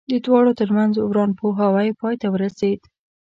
[0.11, 2.81] د دواړو ترمنځ ورانپوهاوی پای ته ورسېد.